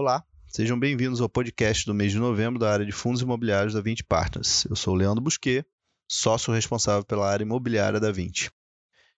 [0.00, 3.80] Olá, sejam bem-vindos ao podcast do mês de novembro da área de fundos imobiliários da
[3.80, 4.64] 20 Partners.
[4.66, 5.66] Eu sou o Leandro Busquet,
[6.08, 8.48] sócio responsável pela área imobiliária da 20.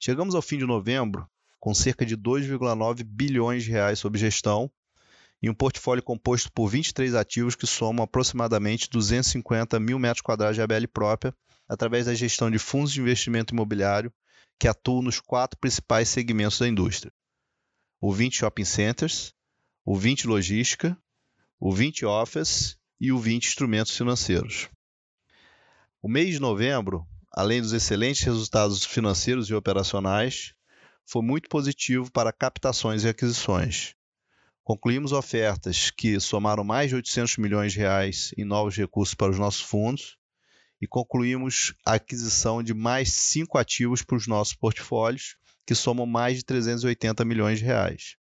[0.03, 1.29] Chegamos ao fim de novembro
[1.61, 4.71] com cerca de 2,9 bilhões de reais sob gestão
[5.43, 10.63] e um portfólio composto por 23 ativos que somam aproximadamente 250 mil metros quadrados de
[10.63, 11.35] ABL própria
[11.69, 14.11] através da gestão de fundos de investimento imobiliário
[14.59, 17.13] que atuam nos quatro principais segmentos da indústria.
[18.01, 19.35] O 20 Shopping Centers,
[19.85, 20.97] o 20 Logística,
[21.59, 24.69] o 20 Office e o 20 Instrumentos Financeiros.
[26.03, 30.55] O mês de novembro, além dos excelentes resultados financeiros e operacionais,
[31.07, 33.95] foi muito positivo para captações e aquisições.
[34.63, 39.39] Concluímos ofertas que somaram mais de 800 milhões de reais em novos recursos para os
[39.39, 40.17] nossos fundos
[40.81, 46.37] e concluímos a aquisição de mais cinco ativos para os nossos portfólios, que somam mais
[46.37, 48.20] de 380 milhões de reais.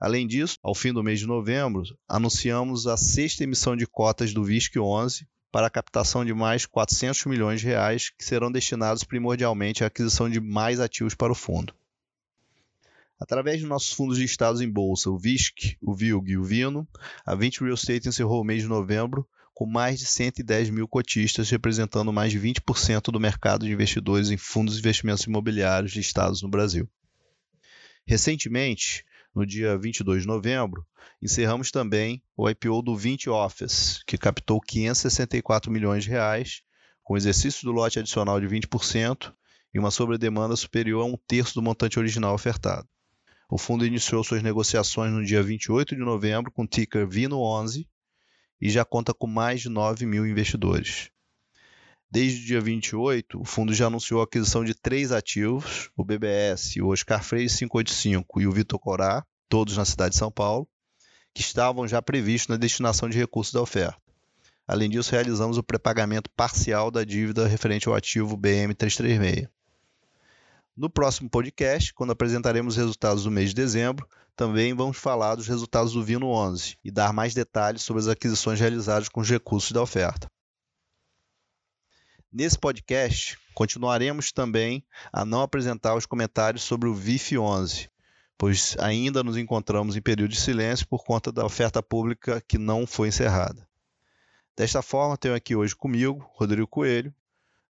[0.00, 4.42] Além disso, ao fim do mês de novembro, anunciamos a sexta emissão de cotas do
[4.42, 9.84] VISC 11 para a captação de mais 400 milhões de reais, que serão destinados primordialmente
[9.84, 11.74] à aquisição de mais ativos para o fundo.
[13.20, 16.88] Através de nossos fundos listados em bolsa, o VISC, o VILG e o VINO,
[17.26, 21.50] a 20 Real Estate encerrou o mês de novembro com mais de 110 mil cotistas,
[21.50, 26.48] representando mais de 20% do mercado de investidores em fundos de investimentos imobiliários listados no
[26.48, 26.88] Brasil.
[28.06, 30.86] Recentemente, no dia 22 de novembro,
[31.22, 36.62] encerramos também o IPO do 20 Office, que captou 564 milhões de reais,
[37.02, 39.32] com exercício do lote adicional de 20%
[39.72, 42.88] e uma sobredemanda superior a um terço do montante original ofertado.
[43.48, 47.86] O fundo iniciou suas negociações no dia 28 de novembro com o ticker VINO11
[48.60, 51.10] e já conta com mais de 9 mil investidores.
[52.12, 56.80] Desde o dia 28, o fundo já anunciou a aquisição de três ativos, o BBS,
[56.80, 60.66] o Oscar Freire 585 e o Vitor Corá, todos na cidade de São Paulo,
[61.32, 63.96] que estavam já previstos na destinação de recursos da oferta.
[64.66, 69.48] Além disso, realizamos o prepagamento parcial da dívida referente ao ativo BM336.
[70.76, 75.46] No próximo podcast, quando apresentaremos os resultados do mês de dezembro, também vamos falar dos
[75.46, 79.70] resultados do Vino 11 e dar mais detalhes sobre as aquisições realizadas com os recursos
[79.70, 80.28] da oferta.
[82.32, 87.90] Nesse podcast, continuaremos também a não apresentar os comentários sobre o VIF 11,
[88.38, 92.86] pois ainda nos encontramos em período de silêncio por conta da oferta pública que não
[92.86, 93.66] foi encerrada.
[94.56, 97.12] Desta forma, tenho aqui hoje comigo Rodrigo Coelho,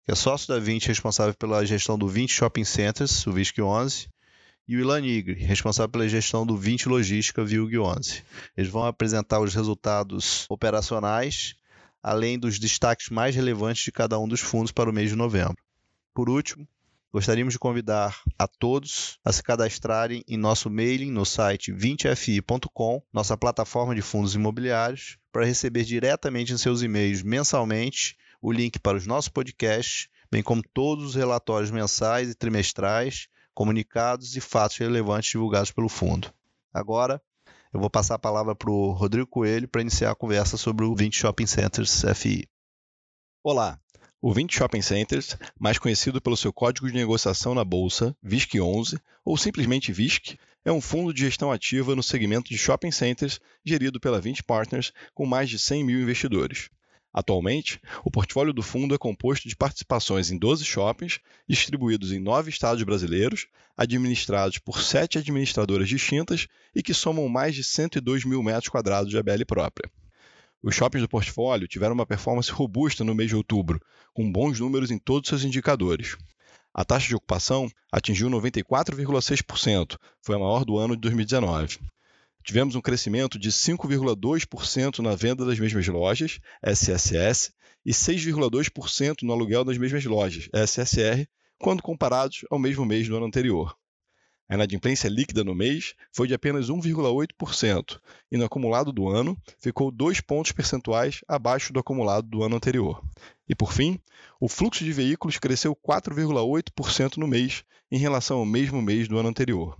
[0.04, 4.10] que é sócio da 20 responsável pela gestão do 20 Shopping Centers, o VISC 11,
[4.68, 8.22] e o Ilan Nigri, responsável pela gestão do 20 Logística VILG 11.
[8.56, 11.56] Eles vão apresentar os resultados operacionais,
[12.02, 15.62] além dos destaques mais relevantes de cada um dos fundos para o mês de novembro.
[16.14, 16.66] Por último,
[17.12, 23.36] gostaríamos de convidar a todos a se cadastrarem em nosso mailing no site 20fi.com, nossa
[23.36, 29.06] plataforma de fundos imobiliários, para receber diretamente em seus e-mails mensalmente o link para os
[29.06, 35.70] nossos podcasts, bem como todos os relatórios mensais e trimestrais comunicados e fatos relevantes divulgados
[35.70, 36.32] pelo fundo.
[36.72, 37.20] Agora,
[37.72, 40.94] eu vou passar a palavra para o Rodrigo Coelho para iniciar a conversa sobre o
[40.94, 42.48] 20 Shopping Centers FI.
[43.42, 43.78] Olá,
[44.20, 49.36] o 20 Shopping Centers, mais conhecido pelo seu código de negociação na bolsa, VISC11, ou
[49.36, 54.20] simplesmente VISC, é um fundo de gestão ativa no segmento de shopping centers gerido pela
[54.20, 56.68] 20 Partners com mais de 100 mil investidores.
[57.12, 62.50] Atualmente, o portfólio do fundo é composto de participações em 12 shoppings, distribuídos em nove
[62.50, 68.68] estados brasileiros, administrados por sete administradoras distintas e que somam mais de 102 mil metros
[68.68, 69.90] quadrados de ABL própria.
[70.62, 73.80] Os shoppings do portfólio tiveram uma performance robusta no mês de outubro,
[74.14, 76.16] com bons números em todos seus indicadores.
[76.72, 81.78] A taxa de ocupação atingiu 94,6%, foi a maior do ano de 2019.
[82.42, 87.52] Tivemos um crescimento de 5,2% na venda das mesmas lojas, SSS,
[87.84, 91.26] e 6,2% no aluguel das mesmas lojas, SSR,
[91.58, 93.76] quando comparados ao mesmo mês do ano anterior.
[94.48, 98.00] A inadimplência líquida no mês foi de apenas 1,8%
[98.32, 103.00] e no acumulado do ano ficou 2 pontos percentuais abaixo do acumulado do ano anterior.
[103.48, 104.00] E por fim,
[104.40, 107.62] o fluxo de veículos cresceu 4,8% no mês
[107.92, 109.78] em relação ao mesmo mês do ano anterior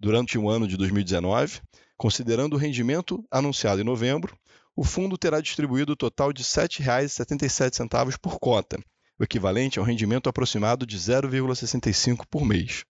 [0.00, 1.60] durante o ano de 2019,
[1.96, 4.34] considerando o rendimento anunciado em novembro,
[4.74, 8.78] o fundo terá distribuído o total de R$ 7,77 por cota,
[9.18, 12.86] o equivalente a um rendimento aproximado de 0,65 por mês.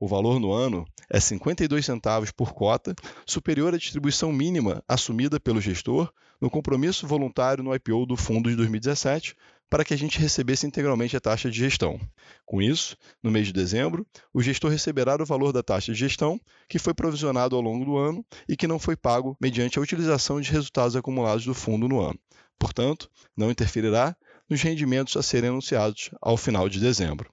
[0.00, 2.94] O valor no ano é 52 centavos por cota,
[3.24, 8.56] superior à distribuição mínima assumida pelo gestor no compromisso voluntário no IPO do fundo de
[8.56, 9.36] 2017,
[9.68, 12.00] para que a gente recebesse integralmente a taxa de gestão.
[12.44, 16.40] Com isso, no mês de dezembro, o gestor receberá o valor da taxa de gestão
[16.68, 20.40] que foi provisionado ao longo do ano e que não foi pago mediante a utilização
[20.40, 22.18] de resultados acumulados do fundo no ano.
[22.58, 24.16] Portanto, não interferirá
[24.48, 27.30] nos rendimentos a serem anunciados ao final de dezembro.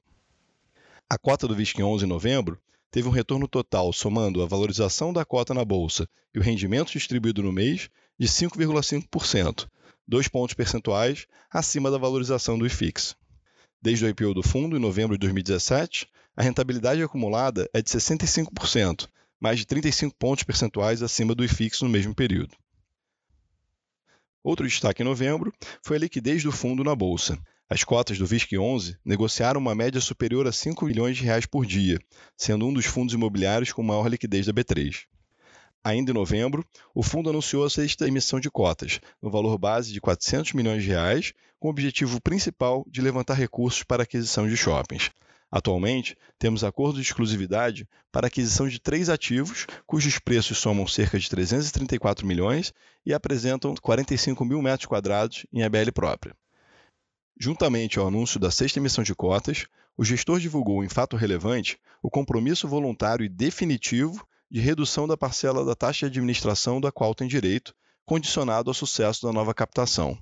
[1.09, 2.59] A cota do VISC 11 em novembro
[2.89, 7.44] teve um retorno total, somando a valorização da cota na bolsa e o rendimento distribuído
[7.44, 7.89] no mês,
[8.19, 9.68] de 5,5%,
[10.07, 13.15] dois pontos percentuais acima da valorização do IFIX.
[13.81, 19.07] Desde o IPO do fundo, em novembro de 2017, a rentabilidade acumulada é de 65%,
[19.39, 22.55] mais de 35 pontos percentuais acima do IFIX no mesmo período.
[24.44, 27.39] Outro destaque em novembro foi a liquidez do fundo na bolsa,
[27.73, 31.65] as cotas do VISC 11 negociaram uma média superior a 5 milhões de reais por
[31.65, 31.97] dia,
[32.38, 35.05] sendo um dos fundos imobiliários com maior liquidez da B3.
[35.83, 36.65] Ainda em novembro,
[36.95, 40.89] o fundo anunciou a sexta emissão de cotas, no valor base de 400 milhões de
[40.89, 45.12] reais, com o objetivo principal de levantar recursos para aquisição de shoppings.
[45.51, 51.30] Atualmente, temos acordo de exclusividade para aquisição de três ativos, cujos preços somam cerca de
[51.30, 52.74] 334 milhões
[53.06, 56.33] e apresentam 45 mil metros quadrados em ABL própria.
[57.39, 62.09] Juntamente ao anúncio da sexta emissão de cotas, o gestor divulgou em fato relevante o
[62.09, 67.27] compromisso voluntário e definitivo de redução da parcela da taxa de administração da qual tem
[67.27, 67.73] direito,
[68.05, 70.15] condicionado ao sucesso da nova captação.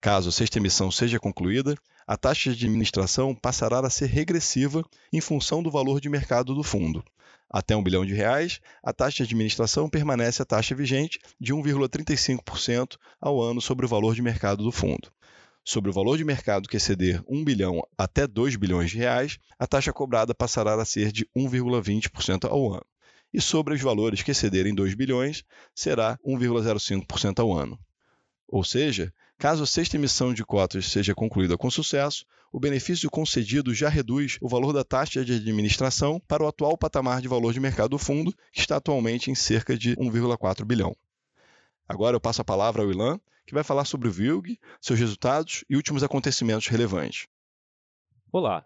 [0.00, 1.74] Caso a sexta emissão seja concluída,
[2.06, 6.62] a taxa de administração passará a ser regressiva em função do valor de mercado do
[6.62, 7.02] fundo.
[7.50, 12.96] Até um bilhão de reais, a taxa de administração permanece a taxa vigente de 1,35%
[13.20, 15.10] ao ano sobre o valor de mercado do fundo.
[15.64, 19.66] Sobre o valor de mercado que exceder 1 bilhão até 2 bilhões de reais, a
[19.66, 22.93] taxa cobrada passará a ser de 1,20% ao ano.
[23.34, 25.42] E sobre os valores que excederem 2 bilhões,
[25.74, 27.76] será 1,05% ao ano.
[28.46, 33.74] Ou seja, caso a sexta emissão de cotas seja concluída com sucesso, o benefício concedido
[33.74, 37.58] já reduz o valor da taxa de administração para o atual patamar de valor de
[37.58, 40.96] mercado do fundo, que está atualmente em cerca de 1,4 bilhão.
[41.88, 45.64] Agora eu passo a palavra ao Ilan, que vai falar sobre o VILG, seus resultados
[45.68, 47.26] e últimos acontecimentos relevantes.
[48.30, 48.64] Olá!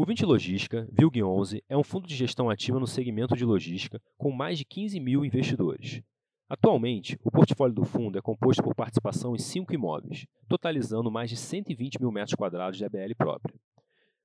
[0.00, 4.00] O 20 Logística, VILG 11, é um fundo de gestão ativa no segmento de logística
[4.16, 6.00] com mais de 15 mil investidores.
[6.48, 11.36] Atualmente, o portfólio do fundo é composto por participação em cinco imóveis, totalizando mais de
[11.36, 13.58] 120 mil metros quadrados de ABL própria.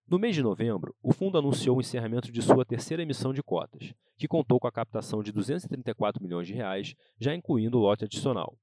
[0.07, 3.95] No mês de novembro, o fundo anunciou o encerramento de sua terceira emissão de cotas,
[4.15, 8.55] que contou com a captação de 234 milhões de reais, já incluindo o lote adicional.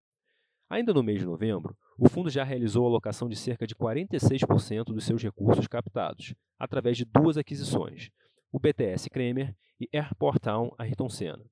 [0.71, 4.85] Ainda no mês de novembro, o fundo já realizou a alocação de cerca de 46%
[4.85, 8.09] dos seus recursos captados, através de duas aquisições,
[8.53, 11.45] o BTS Kremer e Airport Town Ayrton Senna.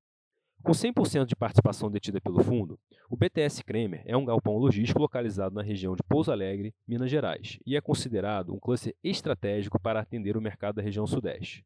[0.63, 2.79] Com 100% de participação detida pelo fundo,
[3.11, 7.59] o BTS Kremer é um galpão logístico localizado na região de Pouso Alegre, Minas Gerais,
[7.67, 11.65] e é considerado um cluster estratégico para atender o mercado da região Sudeste.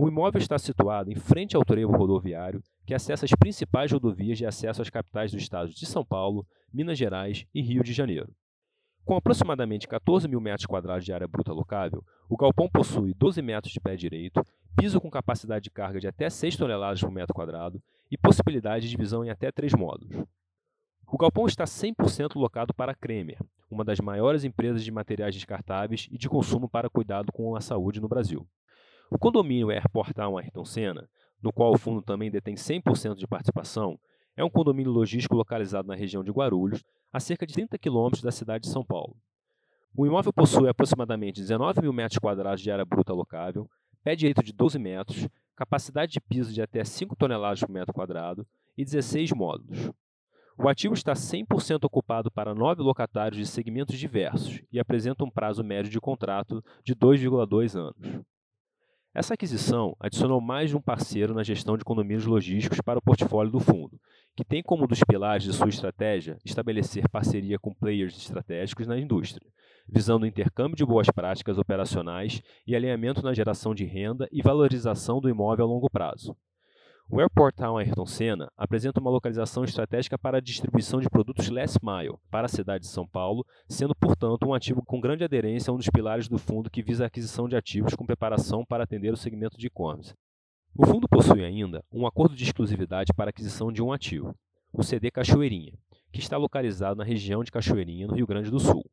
[0.00, 4.46] O imóvel está situado em frente ao trevo rodoviário que acessa as principais rodovias de
[4.46, 8.32] acesso às capitais dos estados de São Paulo, Minas Gerais e Rio de Janeiro.
[9.04, 13.72] Com aproximadamente 14 mil metros quadrados de área bruta locável, o galpão possui 12 metros
[13.72, 14.40] de pé direito,
[14.76, 18.90] piso com capacidade de carga de até 6 toneladas por metro quadrado e possibilidade de
[18.92, 20.24] divisão em até três módulos.
[21.08, 26.06] O galpão está 100% locado para a Kremer, uma das maiores empresas de materiais descartáveis
[26.08, 28.46] e de consumo para cuidado com a saúde no Brasil.
[29.10, 31.08] O condomínio Airport Town Ayrton Senna,
[31.42, 33.98] no qual o fundo também detém 100% de participação,
[34.36, 38.30] é um condomínio logístico localizado na região de Guarulhos, a cerca de 30 quilômetros da
[38.30, 39.16] cidade de São Paulo.
[39.96, 43.68] O imóvel possui aproximadamente 19 mil metros quadrados de área bruta locável,
[44.04, 48.46] pé direito de 12 metros, capacidade de piso de até 5 toneladas por metro quadrado
[48.76, 49.90] e 16 módulos.
[50.58, 55.64] O ativo está 100% ocupado para nove locatários de segmentos diversos e apresenta um prazo
[55.64, 58.22] médio de contrato de 2,2 anos.
[59.14, 63.50] Essa aquisição adicionou mais de um parceiro na gestão de condomínios logísticos para o portfólio
[63.50, 63.98] do fundo,
[64.36, 68.98] que tem como um dos pilares de sua estratégia estabelecer parceria com players estratégicos na
[68.98, 69.50] indústria,
[69.88, 75.20] visando o intercâmbio de boas práticas operacionais e alinhamento na geração de renda e valorização
[75.20, 76.36] do imóvel a longo prazo.
[77.10, 81.78] O Airport Town Ayrton Senna apresenta uma localização estratégica para a distribuição de produtos last
[81.82, 85.74] mile para a cidade de São Paulo, sendo, portanto, um ativo com grande aderência a
[85.74, 89.10] um dos pilares do fundo que visa a aquisição de ativos com preparação para atender
[89.10, 90.12] o segmento de e-commerce.
[90.76, 94.34] O fundo possui ainda um acordo de exclusividade para a aquisição de um ativo,
[94.70, 95.72] o CD Cachoeirinha,
[96.12, 98.84] que está localizado na região de Cachoeirinha, no Rio Grande do Sul.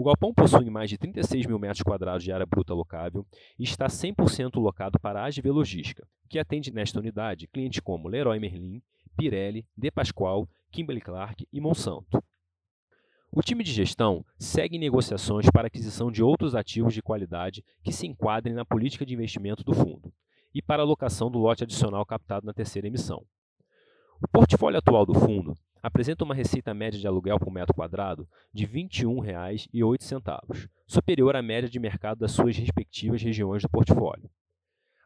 [0.00, 3.26] O galpão possui mais de 36 mil metros quadrados de área bruta locável
[3.58, 8.40] e está 100% locado para a AGV Logística, que atende nesta unidade clientes como Leroy
[8.40, 8.80] Merlin,
[9.14, 12.24] Pirelli, De Pascoal, Kimberly Clark e Monsanto.
[13.30, 18.06] O time de gestão segue negociações para aquisição de outros ativos de qualidade que se
[18.06, 20.10] enquadrem na política de investimento do fundo
[20.54, 23.22] e para alocação do lote adicional captado na terceira emissão.
[24.22, 28.64] O portfólio atual do fundo apresenta uma receita média de aluguel por metro quadrado de
[28.64, 34.30] R$ 21,08, superior à média de mercado das suas respectivas regiões do portfólio.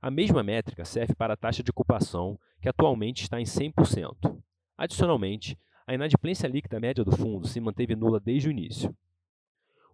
[0.01, 4.39] A mesma métrica serve para a taxa de ocupação, que atualmente está em 100%.
[4.77, 8.95] Adicionalmente, a inadimplência líquida média do fundo se manteve nula desde o início.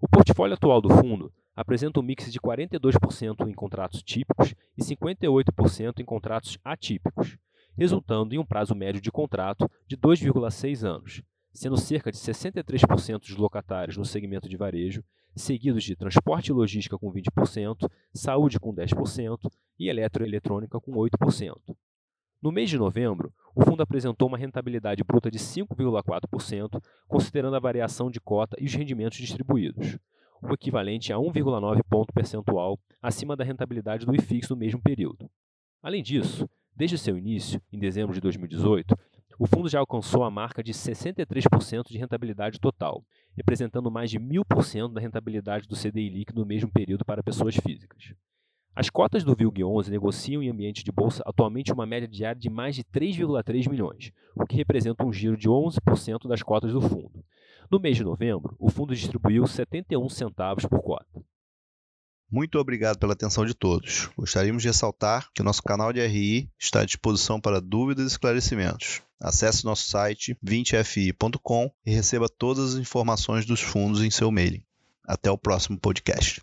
[0.01, 6.01] O portfólio atual do fundo apresenta um mix de 42% em contratos típicos e 58%
[6.01, 7.37] em contratos atípicos,
[7.81, 13.37] resultando em um prazo médio de contrato de 2,6 anos, sendo cerca de 63% dos
[13.37, 15.03] locatários no segmento de varejo,
[15.35, 21.57] seguidos de transporte e logística com 20%, saúde com 10% e eletroeletrônica com 8%.
[22.43, 28.11] No mês de novembro, o fundo apresentou uma rentabilidade bruta de 5,4%, considerando a variação
[28.11, 29.99] de cota e os rendimentos distribuídos,
[30.43, 35.31] o equivalente a 1,9 ponto percentual acima da rentabilidade do IFIX no mesmo período.
[35.83, 38.97] Além disso, Desde seu início, em dezembro de 2018,
[39.39, 43.05] o fundo já alcançou a marca de 63% de rentabilidade total,
[43.37, 48.15] representando mais de 1.000% da rentabilidade do CDI líquido no mesmo período para pessoas físicas.
[48.75, 52.77] As cotas do VILG11 negociam em ambiente de bolsa atualmente uma média diária de mais
[52.77, 57.25] de 3,3 milhões, o que representa um giro de 11% das cotas do fundo.
[57.71, 61.20] No mês de novembro, o fundo distribuiu 71 centavos por cota.
[62.31, 64.09] Muito obrigado pela atenção de todos.
[64.17, 68.09] Gostaríamos de ressaltar que o nosso canal de RI está à disposição para dúvidas e
[68.09, 69.03] esclarecimentos.
[69.21, 74.63] Acesse nosso site 20fi.com e receba todas as informações dos fundos em seu mailing.
[75.05, 76.41] Até o próximo podcast.